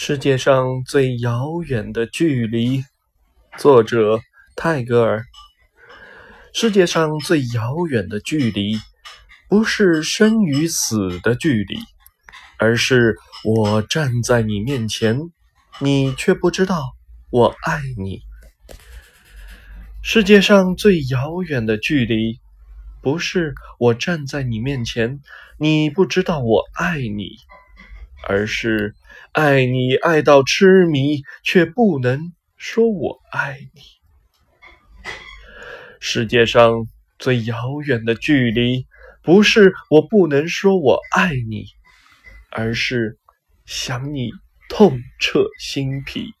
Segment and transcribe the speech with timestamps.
[0.00, 2.84] 世界上最遥远的距离，
[3.58, 4.20] 作者
[4.54, 5.24] 泰戈尔。
[6.54, 8.78] 世界上最遥远的距离，
[9.48, 11.80] 不是生与死的距离，
[12.58, 15.18] 而是我站在你面前，
[15.80, 16.94] 你却不知道
[17.30, 18.20] 我爱你。
[20.00, 22.38] 世界上最遥远的距离，
[23.02, 25.18] 不是我站在你面前，
[25.58, 27.30] 你不知道我爱你。
[28.26, 28.94] 而是
[29.32, 33.82] 爱你爱到痴迷，却不能说我爱你。
[36.00, 36.86] 世界上
[37.18, 38.86] 最遥远的距离，
[39.22, 41.66] 不是我不能说我爱你，
[42.50, 43.18] 而是
[43.66, 44.30] 想你
[44.68, 46.34] 痛彻心脾，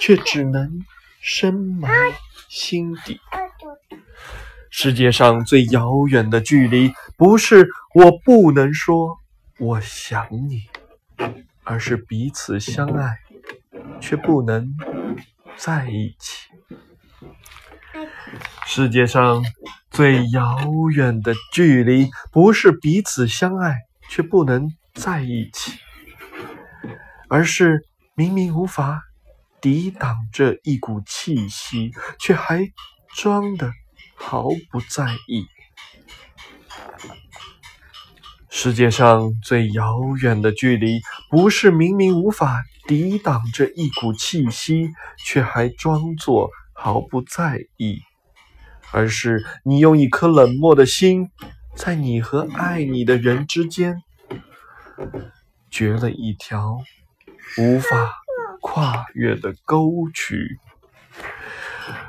[0.00, 0.84] 却只能
[1.20, 1.90] 深埋
[2.48, 3.20] 心底。
[4.70, 9.16] 世界上最遥远的距离，不是我不能说
[9.58, 10.62] 我想你。
[11.62, 13.18] 而是彼此相爱，
[14.00, 14.74] 却不能
[15.56, 16.48] 在一起。
[18.66, 19.44] 世界上
[19.90, 20.58] 最遥
[20.94, 23.76] 远的距离，不是彼此相爱
[24.08, 25.78] 却不能在一起，
[27.28, 29.02] 而是明明无法
[29.60, 32.66] 抵挡这一股气息，却还
[33.14, 33.72] 装的
[34.14, 35.46] 毫不在意。
[38.56, 47.98] 世界上最遥远的距离，不是明明无法抵挡这一股气息，却还装作毫不在意，
[48.92, 51.30] 而是你用一颗冷漠的心，
[51.74, 54.00] 在你和爱你的人之间，
[55.68, 56.78] 掘了一条
[57.58, 58.12] 无法
[58.60, 60.60] 跨越的沟渠。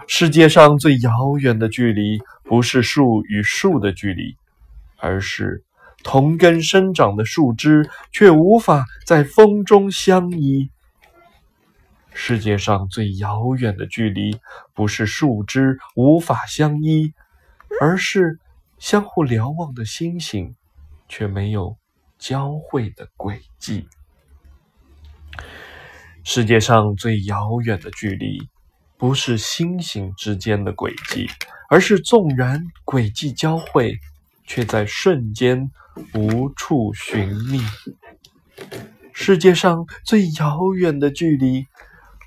[0.08, 4.38] 世界上最遥远的距离，不是树与树的距离，
[4.98, 5.64] 而是。
[6.04, 10.70] 同根生长的树枝，却无法在风中相依。
[12.14, 14.40] 世界上最遥远的距离，
[14.74, 17.14] 不是树枝无法相依，
[17.82, 18.40] 而是
[18.78, 20.56] 相互瞭望的星星，
[21.10, 21.76] 却没有
[22.18, 23.88] 交汇的轨迹。
[26.24, 28.50] 世界上最遥远的距离，
[28.98, 31.30] 不是星星之间的轨迹，
[31.70, 34.00] 而是纵然轨迹交汇。
[34.46, 35.72] 却在瞬间
[36.14, 37.62] 无处寻觅。
[39.14, 41.68] 世界上最遥远的距离，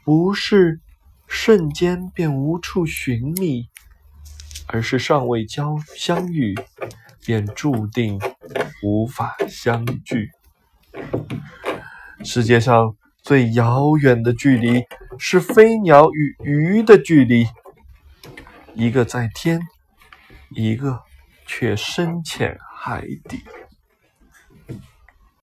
[0.05, 0.81] 不是
[1.27, 3.69] 瞬间便无处寻觅，
[4.67, 6.55] 而是尚未交相遇，
[7.25, 8.19] 便注定
[8.83, 10.31] 无法相聚。
[12.25, 14.83] 世界上最遥远的距离，
[15.19, 17.47] 是飞鸟与鱼的距离，
[18.75, 19.61] 一个在天，
[20.51, 21.03] 一个。
[21.59, 23.43] 却深潜海底。